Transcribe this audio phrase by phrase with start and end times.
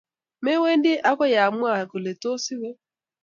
[0.43, 2.69] Me wendi akoi amwa kole tos iwe